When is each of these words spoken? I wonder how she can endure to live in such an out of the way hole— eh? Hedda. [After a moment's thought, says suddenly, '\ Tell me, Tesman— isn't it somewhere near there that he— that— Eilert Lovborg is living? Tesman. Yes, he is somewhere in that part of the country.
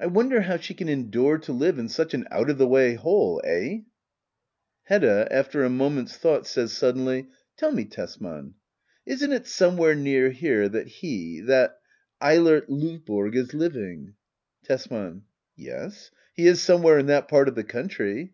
I 0.00 0.06
wonder 0.06 0.40
how 0.40 0.56
she 0.56 0.72
can 0.72 0.88
endure 0.88 1.36
to 1.36 1.52
live 1.52 1.78
in 1.78 1.90
such 1.90 2.14
an 2.14 2.26
out 2.30 2.48
of 2.48 2.56
the 2.56 2.66
way 2.66 2.94
hole— 2.94 3.42
eh? 3.44 3.80
Hedda. 4.84 5.28
[After 5.30 5.62
a 5.64 5.68
moment's 5.68 6.16
thought, 6.16 6.46
says 6.46 6.72
suddenly, 6.72 7.28
'\ 7.40 7.56
Tell 7.58 7.70
me, 7.70 7.84
Tesman— 7.84 8.54
isn't 9.12 9.32
it 9.32 9.46
somewhere 9.46 9.94
near 9.94 10.30
there 10.32 10.66
that 10.70 10.88
he— 10.88 11.40
that— 11.46 11.78
Eilert 12.22 12.70
Lovborg 12.70 13.36
is 13.36 13.52
living? 13.52 14.14
Tesman. 14.64 15.24
Yes, 15.56 16.10
he 16.32 16.46
is 16.46 16.62
somewhere 16.62 16.98
in 16.98 17.04
that 17.08 17.28
part 17.28 17.46
of 17.46 17.54
the 17.54 17.62
country. 17.62 18.32